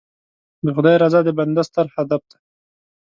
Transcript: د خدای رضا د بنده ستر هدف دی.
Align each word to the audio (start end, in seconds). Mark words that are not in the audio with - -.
د 0.63 0.67
خدای 0.75 0.95
رضا 1.03 1.19
د 1.25 1.29
بنده 1.37 1.63
ستر 1.69 1.85
هدف 1.95 2.21
دی. 2.31 2.37